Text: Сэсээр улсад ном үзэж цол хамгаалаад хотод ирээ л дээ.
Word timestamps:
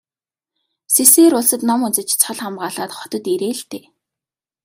Сэсээр 0.93 1.33
улсад 1.39 1.61
ном 1.69 1.81
үзэж 1.87 2.09
цол 2.21 2.37
хамгаалаад 2.43 2.91
хотод 2.97 3.23
ирээ 3.33 3.53
л 3.59 3.63
дээ. 3.71 3.85